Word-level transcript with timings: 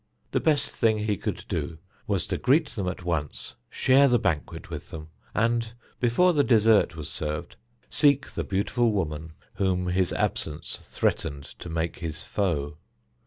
The 0.31 0.39
best 0.39 0.75
thing 0.75 0.97
he 0.97 1.15
could 1.15 1.45
do 1.47 1.77
was 2.07 2.25
to 2.25 2.39
greet 2.39 2.69
them 2.69 2.87
at 2.87 3.03
once, 3.05 3.53
share 3.69 4.07
the 4.07 4.17
banquet 4.17 4.71
with 4.71 4.89
them, 4.89 5.09
and, 5.35 5.73
before 5.99 6.33
the 6.33 6.43
dessert 6.43 6.95
was 6.95 7.07
served, 7.07 7.55
seek 7.87 8.31
the 8.31 8.43
beautiful 8.43 8.91
woman 8.93 9.33
whom 9.53 9.85
his 9.89 10.11
absence 10.13 10.79
threatened 10.81 11.43
to 11.43 11.69
make 11.69 11.99
his 11.99 12.23
foe. 12.23 12.79